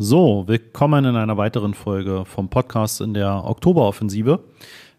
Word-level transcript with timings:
So, 0.00 0.44
willkommen 0.46 1.06
in 1.06 1.16
einer 1.16 1.38
weiteren 1.38 1.74
Folge 1.74 2.24
vom 2.24 2.48
Podcast 2.48 3.00
in 3.00 3.14
der 3.14 3.44
Oktoberoffensive. 3.44 4.38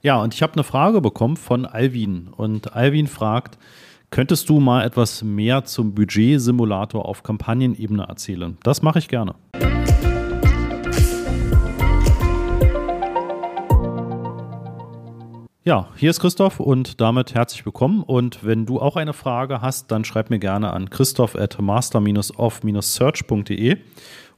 Ja, 0.01 0.21
und 0.21 0.33
ich 0.33 0.41
habe 0.41 0.55
eine 0.55 0.65
Frage 0.65 0.99
bekommen 0.99 1.37
von 1.37 1.65
Alvin. 1.65 2.27
Und 2.35 2.75
Alvin 2.75 3.07
fragt, 3.07 3.57
könntest 4.09 4.49
du 4.49 4.59
mal 4.59 4.83
etwas 4.83 5.23
mehr 5.23 5.63
zum 5.63 5.95
Budget-Simulator 5.95 7.05
auf 7.05 7.23
Kampagnenebene 7.23 8.07
erzählen? 8.09 8.57
Das 8.63 8.81
mache 8.81 8.99
ich 8.99 9.07
gerne. 9.07 9.35
Ja, 15.63 15.87
hier 15.95 16.09
ist 16.09 16.19
Christoph 16.19 16.59
und 16.59 16.99
damit 16.99 17.35
herzlich 17.35 17.65
willkommen. 17.65 18.03
Und 18.03 18.43
wenn 18.43 18.65
du 18.65 18.81
auch 18.81 18.97
eine 18.97 19.13
Frage 19.13 19.61
hast, 19.61 19.91
dann 19.91 20.03
schreib 20.03 20.29
mir 20.29 20.39
gerne 20.39 20.73
an 20.73 20.89
christoph 20.89 21.35
at 21.35 21.57
master-off-search.de 21.61 23.77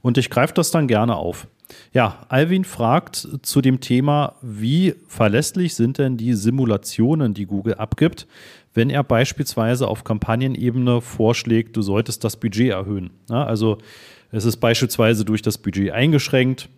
und 0.02 0.18
ich 0.18 0.30
greife 0.30 0.54
das 0.54 0.70
dann 0.70 0.88
gerne 0.88 1.16
auf. 1.16 1.46
Ja, 1.92 2.26
Alvin 2.28 2.64
fragt 2.64 3.26
zu 3.42 3.62
dem 3.62 3.80
Thema, 3.80 4.34
wie 4.42 4.94
verlässlich 5.08 5.74
sind 5.74 5.98
denn 5.98 6.18
die 6.18 6.34
Simulationen, 6.34 7.32
die 7.32 7.46
Google 7.46 7.74
abgibt, 7.74 8.26
wenn 8.74 8.90
er 8.90 9.04
beispielsweise 9.04 9.88
auf 9.88 10.04
Kampagnenebene 10.04 11.00
vorschlägt, 11.00 11.76
du 11.76 11.82
solltest 11.82 12.24
das 12.24 12.36
Budget 12.36 12.70
erhöhen. 12.70 13.10
Ja, 13.30 13.44
also 13.44 13.78
es 14.30 14.44
ist 14.44 14.58
beispielsweise 14.58 15.24
durch 15.24 15.42
das 15.42 15.58
Budget 15.58 15.92
eingeschränkt 15.92 16.68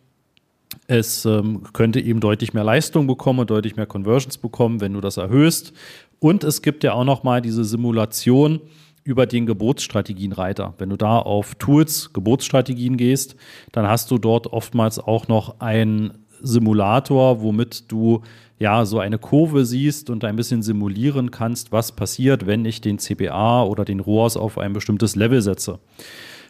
es 0.86 1.25
ähm, 1.25 1.62
könnte 1.72 2.00
eben 2.00 2.20
deutlich 2.20 2.52
mehr 2.52 2.64
Leistung 2.64 3.06
bekommen 3.06 3.41
und 3.41 3.50
deutlich 3.50 3.77
mehr 3.77 3.86
Conversions 3.86 4.38
bekommen, 4.38 4.80
wenn 4.80 4.92
du 4.92 5.00
das 5.00 5.16
erhöhst. 5.16 5.72
Und 6.19 6.45
es 6.45 6.62
gibt 6.62 6.84
ja 6.84 6.92
auch 6.92 7.05
noch 7.05 7.22
mal 7.22 7.41
diese 7.41 7.64
Simulation 7.64 8.61
über 9.04 9.26
den 9.26 9.46
Geburtsstrategienreiter. 9.46 10.74
Wenn 10.78 10.90
du 10.90 10.96
da 10.96 11.18
auf 11.18 11.54
Tools, 11.56 12.12
Geburtsstrategien 12.12 12.96
gehst, 12.96 13.36
dann 13.72 13.86
hast 13.86 14.10
du 14.10 14.18
dort 14.18 14.46
oftmals 14.48 14.98
auch 14.98 15.28
noch 15.28 15.60
einen 15.60 16.24
Simulator, 16.40 17.42
womit 17.42 17.91
du 17.92 18.22
ja 18.58 18.84
so 18.84 18.98
eine 18.98 19.19
Kurve 19.19 19.64
siehst 19.64 20.11
und 20.11 20.24
ein 20.24 20.36
bisschen 20.36 20.62
simulieren 20.62 21.30
kannst, 21.30 21.72
was 21.72 21.92
passiert, 21.92 22.46
wenn 22.46 22.64
ich 22.64 22.80
den 22.80 22.98
CPA 22.98 23.64
oder 23.64 23.84
den 23.84 24.00
ROAS 24.00 24.36
auf 24.36 24.58
ein 24.58 24.72
bestimmtes 24.72 25.16
Level 25.16 25.42
setze. 25.42 25.80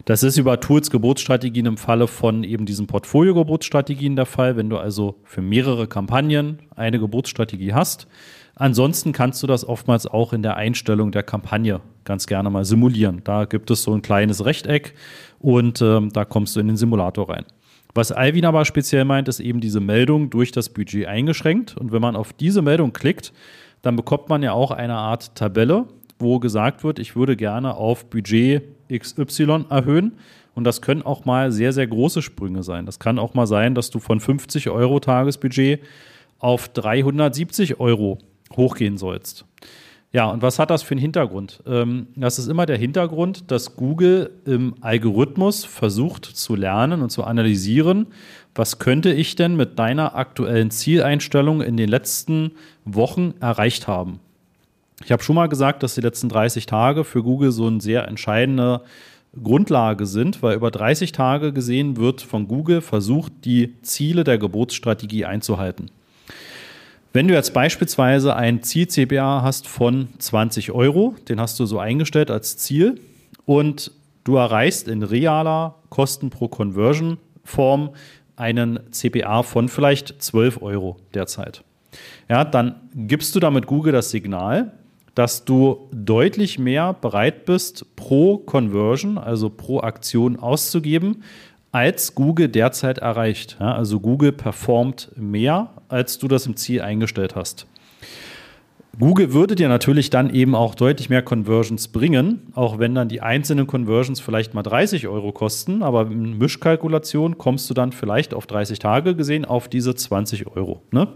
Das 0.05 0.23
ist 0.23 0.37
über 0.37 0.61
Tools 0.61 0.91
Geburtsstrategien 0.91 1.67
im 1.67 1.77
Falle 1.77 2.07
von 2.07 2.45
eben 2.45 2.67
diesen 2.67 2.87
Portfolio-Geburtsstrategien 2.87 4.17
der 4.17 4.27
Fall, 4.27 4.57
wenn 4.57 4.69
du 4.69 4.77
also 4.77 5.17
für 5.25 5.41
mehrere 5.41 5.87
Kampagnen 5.87 6.59
eine 6.77 6.99
Geburtsstrategie 6.99 7.73
hast. 7.73 8.07
Ansonsten 8.57 9.13
kannst 9.13 9.43
du 9.43 9.47
das 9.47 9.67
oftmals 9.67 10.07
auch 10.07 10.33
in 10.33 10.43
der 10.43 10.57
Einstellung 10.57 11.11
der 11.11 11.25
Kampagne 11.25 11.81
ganz 12.05 12.27
gerne 12.27 12.51
mal 12.51 12.65
simulieren. 12.65 13.23
Da 13.25 13.47
gibt 13.47 13.71
es 13.71 13.83
so 13.83 13.93
ein 13.93 14.03
kleines 14.03 14.45
Rechteck 14.45 14.95
und 15.41 15.83
ähm, 15.83 16.11
da 16.13 16.25
kommst 16.25 16.55
du 16.55 16.61
in 16.61 16.69
den 16.69 16.77
Simulator 16.77 17.29
rein. 17.31 17.45
Was 17.95 18.13
Alvin 18.13 18.45
aber 18.45 18.65
speziell 18.65 19.05
meint, 19.05 19.29
ist 19.29 19.41
eben 19.41 19.61
diese 19.61 19.81
Meldung 19.81 20.31
durch 20.31 20.53
das 20.53 20.69
Budget 20.69 21.07
eingeschränkt. 21.07 21.77
Und 21.77 21.93
wenn 21.93 22.03
man 22.03 22.17
auf 22.17 22.33
diese 22.33 22.61
Meldung 22.61 22.93
klickt, 22.93 23.33
dann 23.83 23.97
bekommt 23.97 24.29
man 24.29 24.43
ja 24.43 24.53
auch 24.53 24.73
eine 24.73 24.95
Art 24.95 25.35
Tabelle, 25.37 25.87
wo 26.19 26.41
gesagt 26.41 26.83
wird, 26.83 26.99
ich 26.99 27.15
würde 27.15 27.37
gerne 27.37 27.77
auf 27.77 28.07
Budget 28.07 28.63
XY 28.93 29.67
erhöhen. 29.71 30.15
Und 30.55 30.65
das 30.65 30.81
können 30.81 31.03
auch 31.03 31.25
mal 31.25 31.53
sehr, 31.53 31.73
sehr 31.73 31.87
große 31.87 32.23
Sprünge 32.23 32.63
sein. 32.63 32.87
Das 32.87 32.99
kann 32.99 33.19
auch 33.19 33.35
mal 33.35 33.47
sein, 33.47 33.75
dass 33.75 33.91
du 33.91 33.99
von 33.99 34.21
50 34.21 34.71
Euro 34.71 35.01
Tagesbudget 35.01 35.81
auf 36.39 36.69
370 36.69 37.81
Euro 37.81 38.19
hochgehen 38.57 38.99
sollst. 38.99 39.45
Ja, 40.13 40.27
und 40.27 40.43
was 40.43 40.61
hat 40.61 40.71
das 40.71 40.85
für 40.85 40.93
einen 40.93 41.01
Hintergrund? 41.01 41.61
Ähm, 41.67 42.07
das 42.15 42.39
ist 42.39 42.47
immer 42.47 42.67
der 42.67 42.79
Hintergrund, 42.79 43.51
dass 43.51 43.75
Google 43.75 44.31
im 44.45 44.77
Algorithmus 44.81 45.65
versucht 45.65 46.25
zu 46.25 46.55
lernen 46.55 47.03
und 47.03 47.11
zu 47.11 47.25
analysieren, 47.25 48.07
was 48.55 48.79
könnte 48.79 49.13
ich 49.13 49.35
denn 49.35 49.57
mit 49.57 49.77
deiner 49.77 50.15
aktuellen 50.15 50.71
Zieleinstellung 50.71 51.63
in 51.63 51.77
den 51.77 51.89
letzten 51.89 52.53
Wochen 52.85 53.35
erreicht 53.41 53.89
haben. 53.89 54.21
Ich 55.05 55.11
habe 55.11 55.25
schon 55.25 55.35
mal 55.35 55.49
gesagt, 55.49 55.83
dass 55.83 55.97
die 55.97 56.01
letzten 56.01 56.29
30 56.29 56.67
Tage 56.67 57.03
für 57.03 57.25
Google 57.25 57.51
so 57.51 57.67
eine 57.67 57.81
sehr 57.81 58.07
entscheidende 58.07 58.83
Grundlage 59.43 60.07
sind, 60.07 60.45
weil 60.45 60.55
über 60.55 60.71
30 60.71 61.11
Tage 61.11 61.53
gesehen 61.53 61.97
wird 61.97 62.23
von 62.23 62.47
Google 62.47 62.83
versucht, 62.83 63.33
die 63.45 63.75
Ziele 63.83 64.23
der 64.23 64.39
Geburtsstrategie 64.39 65.25
einzuhalten. 65.25 65.91
Wenn 67.17 67.29
du 67.29 67.35
jetzt 67.35 67.55
beispielsweise 67.55 68.35
ein 68.35 68.65
Ziel-CPA 68.65 69.43
hast 69.43 69.69
von 69.69 70.09
20 70.19 70.73
Euro, 70.73 71.15
den 71.29 71.41
hast 71.41 71.61
du 71.61 71.65
so 71.65 71.79
eingestellt 71.79 72.29
als 72.29 72.57
Ziel 72.57 73.01
und 73.47 73.93
du 74.25 74.35
erreichst 74.35 74.89
in 74.89 75.05
realer 75.05 75.77
Kosten 75.91 76.31
pro 76.31 76.49
Conversion 76.49 77.19
Form 77.45 77.91
einen 78.35 78.81
CPA 78.91 79.45
von 79.45 79.69
vielleicht 79.69 80.21
12 80.21 80.61
Euro 80.61 80.97
derzeit. 81.15 81.63
Ja, 82.29 82.45
dann 82.45 82.81
gibst 82.97 83.37
du 83.37 83.39
damit 83.39 83.69
Google 83.69 83.93
das 83.93 84.11
Signal, 84.11 84.73
dass 85.15 85.45
du 85.45 85.89
deutlich 85.93 86.59
mehr 86.59 86.95
bereit 86.95 87.45
bist, 87.45 87.95
pro 87.95 88.39
Conversion, 88.39 89.19
also 89.19 89.51
pro 89.51 89.79
Aktion 89.79 90.37
auszugeben, 90.37 91.23
als 91.75 92.15
Google 92.15 92.49
derzeit 92.49 92.99
erreicht. 92.99 93.57
Ja, 93.59 93.75
also 93.75 93.99
Google 93.99 94.31
performt 94.31 95.11
mehr, 95.17 95.71
als 95.89 96.19
du 96.19 96.29
das 96.29 96.47
im 96.47 96.57
Ziel 96.57 96.81
eingestellt 96.81 97.35
hast. 97.35 97.67
Google 98.97 99.33
würde 99.33 99.57
dir 99.57 99.69
natürlich 99.69 100.09
dann 100.09 100.33
eben 100.33 100.55
auch 100.55 100.77
deutlich 100.77 101.11
mehr 101.11 101.23
Conversions 101.23 101.89
bringen, 101.89 102.53
auch 102.55 102.79
wenn 102.79 102.95
dann 102.95 103.09
die 103.09 103.23
einzelnen 103.23 103.67
Conversions 103.67 104.21
vielleicht 104.21 104.55
mal 104.55 104.63
30 104.63 105.09
Euro 105.09 105.33
kosten, 105.33 105.83
aber 105.83 106.03
in 106.03 106.39
Mischkalkulation 106.39 107.39
kommst 107.39 107.69
du 107.69 107.75
dann 107.75 107.91
vielleicht 107.91 108.35
auf 108.35 108.47
30 108.47 108.79
Tage 108.79 109.17
gesehen 109.17 109.45
auf 109.45 109.67
diese 109.67 109.97
20 109.97 110.47
Euro. 110.47 110.81
Ne? 110.93 111.09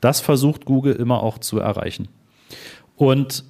Das 0.00 0.20
versucht 0.20 0.64
Google 0.64 0.94
immer 0.94 1.22
auch 1.22 1.36
zu 1.36 1.58
erreichen. 1.58 2.08
Und 2.96 3.44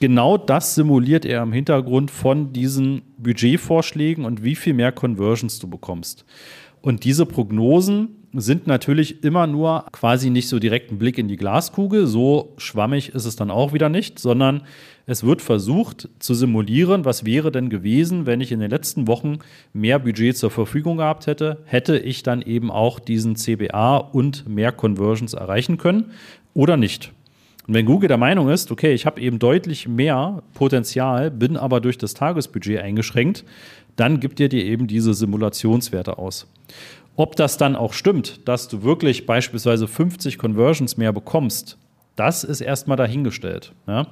genau 0.00 0.36
das 0.36 0.74
simuliert 0.74 1.24
er 1.24 1.42
im 1.42 1.52
Hintergrund 1.52 2.10
von 2.10 2.52
diesen 2.52 3.02
Budgetvorschlägen 3.18 4.24
und 4.24 4.44
wie 4.44 4.54
viel 4.54 4.74
mehr 4.74 4.92
Conversions 4.92 5.58
du 5.58 5.68
bekommst. 5.68 6.24
Und 6.82 7.04
diese 7.04 7.26
Prognosen 7.26 8.10
sind 8.32 8.66
natürlich 8.66 9.24
immer 9.24 9.46
nur 9.46 9.86
quasi 9.92 10.30
nicht 10.30 10.48
so 10.48 10.58
direkt 10.58 10.92
ein 10.92 10.98
Blick 10.98 11.18
in 11.18 11.28
die 11.28 11.36
Glaskugel, 11.36 12.06
so 12.06 12.54
schwammig 12.58 13.14
ist 13.14 13.24
es 13.24 13.36
dann 13.36 13.50
auch 13.50 13.72
wieder 13.72 13.88
nicht, 13.88 14.18
sondern 14.18 14.62
es 15.06 15.24
wird 15.24 15.40
versucht 15.40 16.08
zu 16.18 16.34
simulieren, 16.34 17.04
was 17.04 17.24
wäre 17.24 17.50
denn 17.50 17.70
gewesen, 17.70 18.26
wenn 18.26 18.40
ich 18.40 18.52
in 18.52 18.60
den 18.60 18.70
letzten 18.70 19.06
Wochen 19.06 19.38
mehr 19.72 19.98
Budget 19.98 20.36
zur 20.36 20.50
Verfügung 20.50 20.98
gehabt 20.98 21.26
hätte, 21.26 21.62
hätte 21.64 21.98
ich 21.98 22.22
dann 22.22 22.42
eben 22.42 22.70
auch 22.70 22.98
diesen 22.98 23.36
CBA 23.36 23.96
und 23.96 24.48
mehr 24.48 24.72
Conversions 24.72 25.32
erreichen 25.34 25.78
können 25.78 26.12
oder 26.54 26.76
nicht. 26.76 27.12
Und 27.66 27.74
wenn 27.74 27.86
Google 27.86 28.08
der 28.08 28.16
Meinung 28.16 28.48
ist, 28.48 28.70
okay, 28.70 28.92
ich 28.94 29.06
habe 29.06 29.20
eben 29.20 29.38
deutlich 29.38 29.88
mehr 29.88 30.42
Potenzial, 30.54 31.30
bin 31.30 31.56
aber 31.56 31.80
durch 31.80 31.98
das 31.98 32.14
Tagesbudget 32.14 32.80
eingeschränkt, 32.80 33.44
dann 33.96 34.20
gibt 34.20 34.38
dir 34.38 34.48
dir 34.48 34.64
eben 34.64 34.86
diese 34.86 35.14
Simulationswerte 35.14 36.18
aus. 36.18 36.46
Ob 37.16 37.34
das 37.34 37.56
dann 37.56 37.76
auch 37.76 37.92
stimmt, 37.92 38.46
dass 38.46 38.68
du 38.68 38.82
wirklich 38.82 39.26
beispielsweise 39.26 39.88
50 39.88 40.38
Conversions 40.38 40.96
mehr 40.96 41.12
bekommst, 41.12 41.78
das 42.14 42.44
ist 42.44 42.60
erstmal 42.60 42.96
dahingestellt. 42.96 43.72
Ja? 43.86 44.06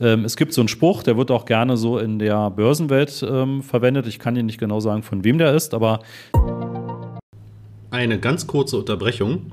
Ähm, 0.00 0.24
es 0.24 0.36
gibt 0.36 0.52
so 0.52 0.60
einen 0.60 0.68
Spruch, 0.68 1.02
der 1.02 1.16
wird 1.16 1.30
auch 1.30 1.46
gerne 1.46 1.76
so 1.76 1.98
in 1.98 2.18
der 2.18 2.50
Börsenwelt 2.50 3.24
ähm, 3.28 3.62
verwendet. 3.62 4.06
Ich 4.06 4.18
kann 4.18 4.34
dir 4.34 4.42
nicht 4.42 4.58
genau 4.58 4.80
sagen, 4.80 5.02
von 5.02 5.24
wem 5.24 5.38
der 5.38 5.54
ist, 5.54 5.72
aber. 5.72 6.00
Eine 7.90 8.18
ganz 8.18 8.46
kurze 8.46 8.78
Unterbrechung. 8.78 9.52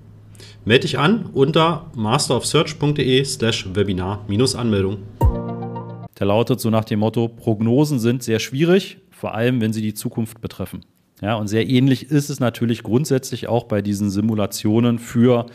Melde 0.63 0.81
dich 0.81 0.99
an 0.99 1.25
unter 1.33 1.89
masterofsearch.de 1.95 3.25
slash 3.25 3.67
Webinar-Anmeldung. 3.73 4.99
Der 6.19 6.27
lautet 6.27 6.59
so 6.59 6.69
nach 6.69 6.85
dem 6.85 6.99
Motto, 6.99 7.29
Prognosen 7.29 7.99
sind 7.99 8.21
sehr 8.21 8.37
schwierig, 8.39 8.99
vor 9.09 9.33
allem 9.33 9.59
wenn 9.59 9.73
sie 9.73 9.81
die 9.81 9.95
Zukunft 9.95 10.39
betreffen. 10.39 10.85
Ja, 11.19 11.33
und 11.33 11.47
sehr 11.47 11.67
ähnlich 11.67 12.11
ist 12.11 12.29
es 12.29 12.39
natürlich 12.39 12.83
grundsätzlich 12.83 13.47
auch 13.47 13.63
bei 13.63 13.81
diesen 13.81 14.11
Simulationen 14.11 14.99
für 14.99 15.47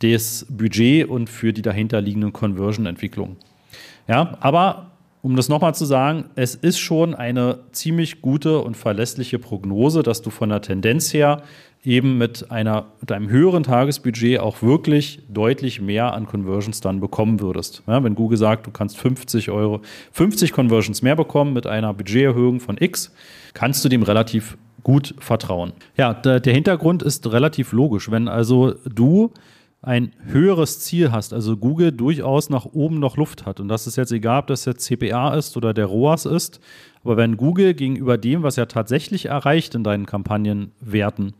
das 0.00 0.46
Budget 0.48 1.08
und 1.08 1.30
für 1.30 1.52
die 1.52 1.62
dahinterliegenden 1.62 2.32
Conversion-Entwicklungen. 2.32 3.36
Ja, 4.08 4.36
aber 4.40 4.90
um 5.22 5.36
das 5.36 5.48
nochmal 5.48 5.74
zu 5.76 5.84
sagen, 5.84 6.24
es 6.34 6.56
ist 6.56 6.78
schon 6.78 7.14
eine 7.14 7.60
ziemlich 7.70 8.20
gute 8.20 8.60
und 8.60 8.76
verlässliche 8.76 9.38
Prognose, 9.38 10.02
dass 10.02 10.22
du 10.22 10.30
von 10.30 10.48
der 10.48 10.62
Tendenz 10.62 11.14
her 11.14 11.42
eben 11.84 12.18
mit, 12.18 12.50
einer, 12.50 12.86
mit 13.00 13.10
einem 13.10 13.30
höheren 13.30 13.62
Tagesbudget 13.62 14.40
auch 14.40 14.62
wirklich 14.62 15.20
deutlich 15.28 15.80
mehr 15.80 16.12
an 16.12 16.26
Conversions 16.26 16.80
dann 16.80 17.00
bekommen 17.00 17.40
würdest. 17.40 17.82
Ja, 17.86 18.04
wenn 18.04 18.14
Google 18.14 18.36
sagt, 18.36 18.66
du 18.66 18.70
kannst 18.70 18.98
50 18.98 19.50
Euro, 19.50 19.80
50 20.12 20.52
Conversions 20.52 21.02
mehr 21.02 21.16
bekommen 21.16 21.52
mit 21.52 21.66
einer 21.66 21.94
Budgeterhöhung 21.94 22.60
von 22.60 22.76
X, 22.78 23.12
kannst 23.54 23.84
du 23.84 23.88
dem 23.88 24.02
relativ 24.02 24.58
gut 24.82 25.14
vertrauen. 25.18 25.72
Ja, 25.96 26.14
der, 26.14 26.40
der 26.40 26.54
Hintergrund 26.54 27.02
ist 27.02 27.30
relativ 27.32 27.72
logisch. 27.72 28.10
Wenn 28.10 28.28
also 28.28 28.74
du 28.84 29.32
ein 29.82 30.12
höheres 30.26 30.80
Ziel 30.80 31.10
hast, 31.10 31.32
also 31.32 31.56
Google 31.56 31.92
durchaus 31.92 32.50
nach 32.50 32.66
oben 32.66 32.98
noch 32.98 33.16
Luft 33.16 33.46
hat. 33.46 33.60
Und 33.60 33.68
das 33.68 33.86
ist 33.86 33.96
jetzt 33.96 34.12
egal, 34.12 34.40
ob 34.40 34.46
das 34.48 34.66
jetzt 34.66 34.84
CPA 34.84 35.34
ist 35.34 35.56
oder 35.56 35.72
der 35.72 35.86
ROAS 35.86 36.26
ist. 36.26 36.60
Aber 37.04 37.16
wenn 37.16 37.36
Google 37.36 37.74
gegenüber 37.74 38.18
dem, 38.18 38.42
was 38.42 38.58
er 38.58 38.68
tatsächlich 38.68 39.26
erreicht 39.26 39.74
in 39.74 39.84
deinen 39.84 40.06
Kampagnenwerten, 40.06 41.34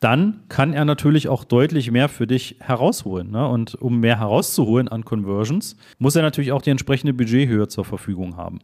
dann 0.00 0.40
kann 0.48 0.72
er 0.72 0.84
natürlich 0.84 1.28
auch 1.28 1.44
deutlich 1.44 1.90
mehr 1.90 2.08
für 2.08 2.26
dich 2.26 2.56
herausholen. 2.60 3.30
Ne? 3.30 3.48
Und 3.48 3.74
um 3.76 4.00
mehr 4.00 4.18
herauszuholen 4.18 4.88
an 4.88 5.04
Conversions, 5.04 5.76
muss 5.98 6.16
er 6.16 6.22
natürlich 6.22 6.52
auch 6.52 6.62
die 6.62 6.70
entsprechende 6.70 7.14
Budgethöhe 7.14 7.68
zur 7.68 7.84
Verfügung 7.84 8.36
haben. 8.36 8.58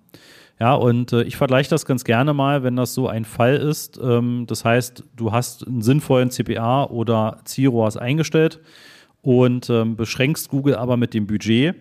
Ja, 0.61 0.75
und 0.75 1.13
äh, 1.13 1.23
ich 1.23 1.37
vergleiche 1.37 1.71
das 1.71 1.87
ganz 1.87 2.05
gerne 2.05 2.35
mal, 2.35 2.63
wenn 2.63 2.77
das 2.77 2.95
so 2.95 3.09
ein 3.09 3.25
Fall 3.25 3.57
ist. 3.57 3.99
Ähm, 4.03 4.45
das 4.47 4.65
heißt, 4.65 5.05
du 5.17 5.33
hast 5.33 5.67
einen 5.67 5.83
sinnvollen 5.83 6.31
CPA 6.31 6.85
oder 6.85 7.39
CIROAS 7.47 7.97
eingestellt 7.97 8.61
und 9.23 9.71
ähm, 9.71 9.97
beschränkst 9.97 10.51
Google 10.51 10.77
aber 10.77 10.97
mit 10.97 11.15
dem 11.15 11.27
Budget, 11.27 11.75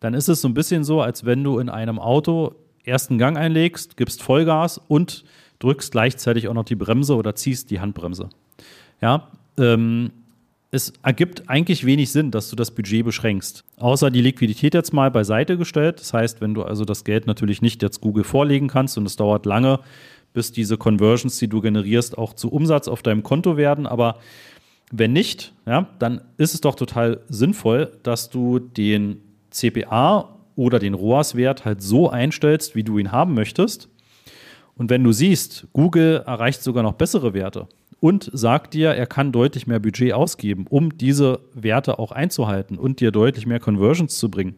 dann 0.00 0.14
ist 0.14 0.28
es 0.28 0.40
so 0.40 0.48
ein 0.48 0.54
bisschen 0.54 0.82
so, 0.82 1.00
als 1.00 1.24
wenn 1.24 1.44
du 1.44 1.58
in 1.58 1.68
einem 1.68 1.98
Auto 1.98 2.54
ersten 2.84 3.18
Gang 3.18 3.36
einlegst, 3.36 3.96
gibst 3.96 4.22
Vollgas 4.22 4.78
und 4.88 5.24
drückst 5.58 5.92
gleichzeitig 5.92 6.48
auch 6.48 6.54
noch 6.54 6.64
die 6.64 6.76
Bremse 6.76 7.16
oder 7.16 7.34
ziehst 7.34 7.70
die 7.70 7.80
Handbremse. 7.80 8.28
Ja, 9.00 9.28
ähm, 9.58 10.10
es 10.70 10.92
ergibt 11.02 11.48
eigentlich 11.48 11.86
wenig 11.86 12.10
Sinn, 12.10 12.32
dass 12.32 12.50
du 12.50 12.56
das 12.56 12.72
Budget 12.72 13.04
beschränkst. 13.04 13.64
Außer 13.76 14.10
die 14.10 14.20
Liquidität 14.20 14.74
jetzt 14.74 14.92
mal 14.92 15.10
beiseite 15.10 15.56
gestellt. 15.56 16.00
Das 16.00 16.12
heißt, 16.12 16.40
wenn 16.40 16.52
du 16.52 16.64
also 16.64 16.84
das 16.84 17.04
Geld 17.04 17.28
natürlich 17.28 17.62
nicht 17.62 17.80
jetzt 17.82 18.00
Google 18.00 18.24
vorlegen 18.24 18.66
kannst 18.66 18.98
und 18.98 19.06
es 19.06 19.14
dauert 19.14 19.46
lange, 19.46 19.78
bis 20.32 20.50
diese 20.50 20.76
Conversions, 20.76 21.38
die 21.38 21.46
du 21.48 21.60
generierst, 21.60 22.18
auch 22.18 22.32
zu 22.32 22.50
Umsatz 22.50 22.88
auf 22.88 23.02
deinem 23.02 23.22
Konto 23.22 23.56
werden. 23.56 23.86
Aber 23.86 24.18
wenn 24.90 25.12
nicht, 25.12 25.52
ja, 25.64 25.88
dann 26.00 26.20
ist 26.38 26.54
es 26.54 26.60
doch 26.60 26.74
total 26.74 27.20
sinnvoll, 27.28 27.92
dass 28.02 28.30
du 28.30 28.58
den 28.58 29.20
CPA 29.50 30.34
oder 30.56 30.78
den 30.78 30.94
ROAS-Wert 30.94 31.64
halt 31.64 31.82
so 31.82 32.10
einstellst, 32.10 32.74
wie 32.74 32.84
du 32.84 32.98
ihn 32.98 33.12
haben 33.12 33.34
möchtest. 33.34 33.88
Und 34.76 34.90
wenn 34.90 35.04
du 35.04 35.12
siehst, 35.12 35.66
Google 35.72 36.22
erreicht 36.26 36.62
sogar 36.62 36.82
noch 36.82 36.94
bessere 36.94 37.32
Werte 37.34 37.68
und 38.00 38.28
sagt 38.32 38.74
dir, 38.74 38.90
er 38.90 39.06
kann 39.06 39.32
deutlich 39.32 39.66
mehr 39.66 39.78
Budget 39.78 40.12
ausgeben, 40.12 40.66
um 40.68 40.96
diese 40.96 41.40
Werte 41.54 41.98
auch 41.98 42.12
einzuhalten 42.12 42.78
und 42.78 43.00
dir 43.00 43.10
deutlich 43.10 43.46
mehr 43.46 43.60
Conversions 43.60 44.18
zu 44.18 44.30
bringen, 44.30 44.56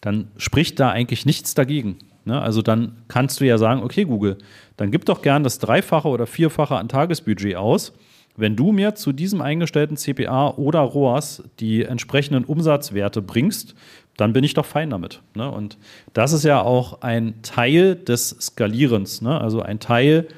dann 0.00 0.28
spricht 0.36 0.78
da 0.78 0.90
eigentlich 0.90 1.26
nichts 1.26 1.54
dagegen. 1.54 1.98
Ne? 2.24 2.40
Also 2.40 2.62
dann 2.62 3.02
kannst 3.08 3.40
du 3.40 3.46
ja 3.46 3.58
sagen, 3.58 3.82
okay 3.82 4.04
Google, 4.04 4.38
dann 4.76 4.90
gib 4.90 5.04
doch 5.06 5.22
gern 5.22 5.42
das 5.42 5.58
Dreifache 5.58 6.08
oder 6.08 6.26
Vierfache 6.26 6.76
an 6.76 6.88
Tagesbudget 6.88 7.56
aus 7.56 7.92
wenn 8.36 8.56
du 8.56 8.72
mir 8.72 8.94
zu 8.94 9.12
diesem 9.12 9.40
eingestellten 9.40 9.96
CPA 9.96 10.50
oder 10.56 10.80
ROAS 10.80 11.42
die 11.58 11.84
entsprechenden 11.84 12.44
Umsatzwerte 12.44 13.22
bringst, 13.22 13.74
dann 14.16 14.32
bin 14.32 14.44
ich 14.44 14.54
doch 14.54 14.66
fein 14.66 14.90
damit. 14.90 15.22
Ne? 15.34 15.50
Und 15.50 15.78
das 16.12 16.32
ist 16.32 16.44
ja 16.44 16.62
auch 16.62 17.02
ein 17.02 17.42
Teil 17.42 17.96
des 17.96 18.30
Skalierens, 18.40 19.22
ne? 19.22 19.40
also 19.40 19.62
ein 19.62 19.80
Teil, 19.80 20.28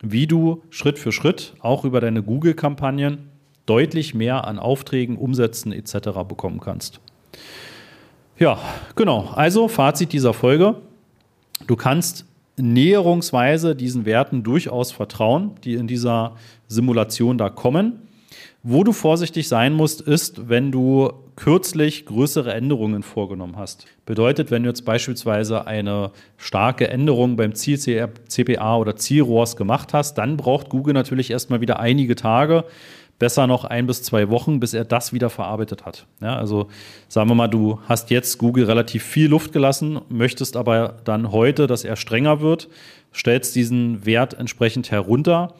wie 0.00 0.26
du 0.26 0.62
Schritt 0.70 0.98
für 0.98 1.12
Schritt 1.12 1.54
auch 1.60 1.84
über 1.84 2.00
deine 2.00 2.22
Google-Kampagnen 2.22 3.30
deutlich 3.66 4.14
mehr 4.14 4.46
an 4.46 4.58
Aufträgen, 4.58 5.16
Umsätzen 5.16 5.72
etc. 5.72 6.10
bekommen 6.26 6.60
kannst. 6.60 7.00
Ja, 8.38 8.58
genau. 8.96 9.30
Also 9.34 9.68
Fazit 9.68 10.12
dieser 10.12 10.34
Folge. 10.34 10.76
Du 11.68 11.76
kannst 11.76 12.26
näherungsweise 12.56 13.74
diesen 13.74 14.04
Werten 14.04 14.42
durchaus 14.42 14.92
vertrauen, 14.92 15.52
die 15.64 15.74
in 15.74 15.86
dieser 15.86 16.36
Simulation 16.68 17.38
da 17.38 17.48
kommen. 17.48 18.02
Wo 18.64 18.84
du 18.84 18.92
vorsichtig 18.92 19.48
sein 19.48 19.72
musst, 19.72 20.00
ist, 20.00 20.48
wenn 20.48 20.70
du 20.70 21.12
kürzlich 21.34 22.06
größere 22.06 22.54
Änderungen 22.54 23.02
vorgenommen 23.02 23.56
hast. 23.56 23.86
Bedeutet, 24.06 24.52
wenn 24.52 24.62
du 24.62 24.68
jetzt 24.68 24.84
beispielsweise 24.84 25.66
eine 25.66 26.12
starke 26.36 26.88
Änderung 26.88 27.36
beim 27.36 27.54
Ziel 27.54 27.78
CPA 27.78 28.76
oder 28.76 28.94
Zielrohrs 28.94 29.56
gemacht 29.56 29.92
hast, 29.92 30.14
dann 30.14 30.36
braucht 30.36 30.68
Google 30.68 30.94
natürlich 30.94 31.32
erstmal 31.32 31.60
wieder 31.60 31.80
einige 31.80 32.14
Tage, 32.14 32.64
besser 33.18 33.46
noch 33.46 33.64
ein 33.64 33.86
bis 33.86 34.02
zwei 34.02 34.28
Wochen, 34.30 34.60
bis 34.60 34.74
er 34.74 34.84
das 34.84 35.12
wieder 35.12 35.30
verarbeitet 35.30 35.84
hat. 35.86 36.06
Ja, 36.20 36.36
also 36.36 36.68
sagen 37.08 37.28
wir 37.30 37.34
mal, 37.34 37.48
du 37.48 37.78
hast 37.88 38.10
jetzt 38.10 38.38
Google 38.38 38.64
relativ 38.64 39.04
viel 39.04 39.28
Luft 39.28 39.52
gelassen, 39.52 40.00
möchtest 40.08 40.56
aber 40.56 40.96
dann 41.04 41.30
heute, 41.30 41.66
dass 41.66 41.84
er 41.84 41.96
strenger 41.96 42.40
wird, 42.40 42.68
stellst 43.14 43.54
diesen 43.54 44.04
Wert 44.04 44.34
entsprechend 44.34 44.90
herunter. 44.90 45.54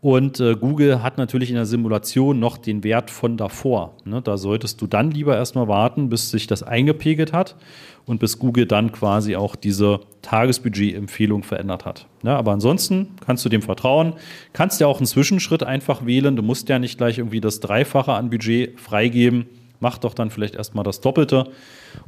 Und 0.00 0.40
äh, 0.40 0.54
Google 0.54 1.02
hat 1.02 1.18
natürlich 1.18 1.48
in 1.48 1.56
der 1.56 1.66
Simulation 1.66 2.38
noch 2.38 2.58
den 2.58 2.84
Wert 2.84 3.10
von 3.10 3.36
davor. 3.36 3.96
Ne? 4.04 4.20
Da 4.22 4.36
solltest 4.36 4.80
du 4.80 4.86
dann 4.86 5.10
lieber 5.10 5.34
erstmal 5.36 5.68
warten, 5.68 6.10
bis 6.10 6.30
sich 6.30 6.46
das 6.46 6.62
eingepegelt 6.62 7.32
hat 7.32 7.56
und 8.04 8.20
bis 8.20 8.38
Google 8.38 8.66
dann 8.66 8.92
quasi 8.92 9.36
auch 9.36 9.56
diese 9.56 10.00
Tagesbudget-Empfehlung 10.22 11.42
verändert 11.42 11.84
hat. 11.84 12.06
Ja, 12.22 12.36
aber 12.36 12.52
ansonsten 12.52 13.16
kannst 13.24 13.44
du 13.44 13.48
dem 13.48 13.62
vertrauen. 13.62 14.14
Kannst 14.52 14.80
ja 14.80 14.86
auch 14.86 14.98
einen 14.98 15.06
Zwischenschritt 15.06 15.62
einfach 15.62 16.04
wählen. 16.06 16.36
Du 16.36 16.42
musst 16.42 16.68
ja 16.68 16.78
nicht 16.78 16.98
gleich 16.98 17.18
irgendwie 17.18 17.40
das 17.40 17.60
Dreifache 17.60 18.12
an 18.12 18.30
Budget 18.30 18.78
freigeben. 18.78 19.46
Mach 19.80 19.98
doch 19.98 20.14
dann 20.14 20.30
vielleicht 20.30 20.54
erstmal 20.54 20.84
das 20.84 21.00
Doppelte. 21.00 21.50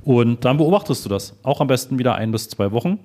Und 0.04 0.44
dann 0.44 0.58
beobachtest 0.58 1.04
du 1.04 1.08
das. 1.08 1.38
Auch 1.42 1.60
am 1.60 1.66
besten 1.66 1.98
wieder 1.98 2.14
ein 2.14 2.32
bis 2.32 2.48
zwei 2.48 2.70
Wochen 2.70 2.98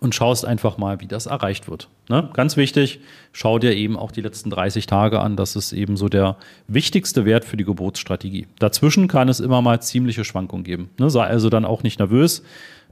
und 0.00 0.14
schaust 0.14 0.44
einfach 0.44 0.78
mal, 0.78 1.00
wie 1.00 1.06
das 1.06 1.26
erreicht 1.26 1.68
wird. 1.68 1.88
Ne? 2.08 2.28
Ganz 2.32 2.56
wichtig, 2.56 3.00
schau 3.32 3.58
dir 3.58 3.74
eben 3.74 3.96
auch 3.96 4.10
die 4.10 4.20
letzten 4.20 4.50
30 4.50 4.86
Tage 4.86 5.20
an. 5.20 5.36
Das 5.36 5.56
ist 5.56 5.72
eben 5.72 5.96
so 5.96 6.08
der 6.08 6.36
wichtigste 6.66 7.24
Wert 7.24 7.44
für 7.44 7.56
die 7.56 7.64
Geburtsstrategie. 7.64 8.46
Dazwischen 8.58 9.08
kann 9.08 9.28
es 9.28 9.40
immer 9.40 9.62
mal 9.62 9.80
ziemliche 9.80 10.24
Schwankungen 10.24 10.64
geben. 10.64 10.90
Ne? 10.98 11.08
Sei 11.10 11.24
also 11.24 11.50
dann 11.50 11.64
auch 11.64 11.82
nicht 11.82 11.98
nervös. 11.98 12.42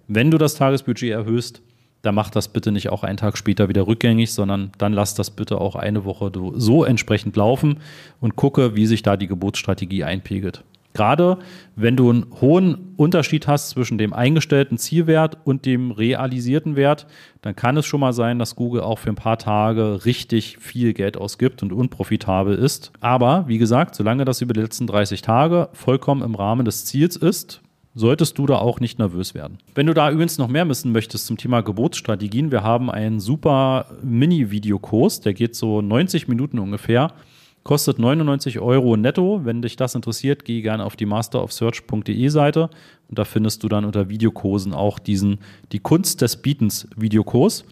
Wenn 0.06 0.30
du 0.30 0.38
das 0.38 0.54
Tagesbudget 0.54 1.10
erhöhst, 1.10 1.62
dann 2.02 2.14
mach 2.14 2.30
das 2.30 2.48
bitte 2.48 2.72
nicht 2.72 2.88
auch 2.88 3.02
einen 3.02 3.18
Tag 3.18 3.36
später 3.36 3.68
wieder 3.68 3.86
rückgängig, 3.86 4.32
sondern 4.32 4.72
dann 4.78 4.92
lass 4.92 5.14
das 5.14 5.30
bitte 5.30 5.60
auch 5.60 5.76
eine 5.76 6.04
Woche 6.04 6.32
so 6.54 6.84
entsprechend 6.84 7.36
laufen 7.36 7.80
und 8.20 8.36
gucke, 8.36 8.74
wie 8.74 8.86
sich 8.86 9.02
da 9.02 9.16
die 9.16 9.26
Geburtsstrategie 9.26 10.04
einpegelt. 10.04 10.64
Gerade 10.92 11.38
wenn 11.76 11.96
du 11.96 12.10
einen 12.10 12.26
hohen 12.40 12.94
Unterschied 12.96 13.46
hast 13.46 13.70
zwischen 13.70 13.96
dem 13.96 14.12
eingestellten 14.12 14.76
Zielwert 14.76 15.38
und 15.44 15.64
dem 15.64 15.92
realisierten 15.92 16.76
Wert, 16.76 17.06
dann 17.42 17.56
kann 17.56 17.76
es 17.76 17.86
schon 17.86 18.00
mal 18.00 18.12
sein, 18.12 18.38
dass 18.38 18.56
Google 18.56 18.82
auch 18.82 18.98
für 18.98 19.10
ein 19.10 19.14
paar 19.14 19.38
Tage 19.38 20.04
richtig 20.04 20.58
viel 20.58 20.92
Geld 20.92 21.16
ausgibt 21.16 21.62
und 21.62 21.72
unprofitabel 21.72 22.56
ist. 22.56 22.92
Aber 23.00 23.44
wie 23.46 23.58
gesagt, 23.58 23.94
solange 23.94 24.24
das 24.24 24.40
über 24.40 24.52
die 24.52 24.60
letzten 24.60 24.86
30 24.86 25.22
Tage 25.22 25.68
vollkommen 25.72 26.22
im 26.22 26.34
Rahmen 26.34 26.64
des 26.64 26.84
Ziels 26.84 27.16
ist, 27.16 27.62
solltest 27.94 28.38
du 28.38 28.46
da 28.46 28.56
auch 28.56 28.80
nicht 28.80 28.98
nervös 28.98 29.34
werden. 29.34 29.58
Wenn 29.74 29.86
du 29.86 29.94
da 29.94 30.10
übrigens 30.10 30.38
noch 30.38 30.48
mehr 30.48 30.68
wissen 30.68 30.92
möchtest 30.92 31.26
zum 31.26 31.36
Thema 31.36 31.60
Geburtsstrategien, 31.60 32.50
wir 32.50 32.62
haben 32.62 32.90
einen 32.90 33.20
super 33.20 33.86
Mini-Videokurs, 34.02 35.20
der 35.20 35.34
geht 35.34 35.56
so 35.56 35.80
90 35.80 36.28
Minuten 36.28 36.58
ungefähr 36.58 37.12
Kostet 37.62 37.98
99 37.98 38.58
Euro 38.58 38.96
netto. 38.96 39.44
Wenn 39.44 39.62
dich 39.62 39.76
das 39.76 39.94
interessiert, 39.94 40.44
geh 40.44 40.62
gerne 40.62 40.84
auf 40.84 40.96
die 40.96 41.06
masterofsearch.de 41.06 42.28
Seite 42.28 42.70
und 43.08 43.18
da 43.18 43.24
findest 43.24 43.62
du 43.62 43.68
dann 43.68 43.84
unter 43.84 44.08
Videokursen 44.08 44.72
auch 44.72 44.98
diesen 44.98 45.38
Die 45.72 45.78
Kunst 45.78 46.22
des 46.22 46.38
Bietens 46.38 46.88
Videokurs. 46.96 47.64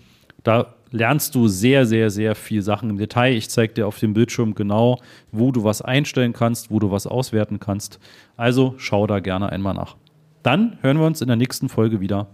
Da 0.45 0.75
lernst 0.91 1.35
du 1.35 1.49
sehr, 1.49 1.87
sehr, 1.87 2.11
sehr 2.11 2.35
viel 2.35 2.63
Sachen 2.63 2.91
im 2.91 2.99
Detail. 2.99 3.35
Ich 3.35 3.51
zeige 3.51 3.75
dir 3.75 3.87
auf 3.87 3.99
dem 3.99 4.15
Bildschirm 4.15 4.55
genau, 4.55 5.01
wo 5.33 5.53
du 5.53 5.65
was 5.65 5.83
einstellen 5.83 6.33
kannst, 6.33 6.71
wo 6.71 6.79
du 6.79 6.91
was 6.91 7.07
auswerten 7.07 7.59
kannst. 7.59 7.99
Also 8.37 8.75
schau 8.77 9.07
da 9.07 9.21
gerne 9.21 9.51
einmal 9.51 9.75
nach. 9.75 9.97
Dann 10.43 10.79
hören 10.83 10.99
wir 10.99 11.07
uns 11.07 11.21
in 11.21 11.29
der 11.29 11.37
nächsten 11.37 11.69
Folge 11.69 12.01
wieder. 12.01 12.29